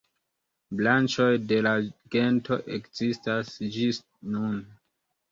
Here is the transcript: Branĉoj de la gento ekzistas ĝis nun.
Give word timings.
Branĉoj 0.77 1.25
de 1.51 1.59
la 1.65 1.73
gento 2.15 2.57
ekzistas 2.77 3.51
ĝis 3.75 4.01
nun. 4.37 4.57